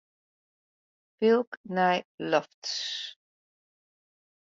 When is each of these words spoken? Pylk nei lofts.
Pylk 1.17 1.51
nei 1.75 1.99
lofts. 2.29 2.75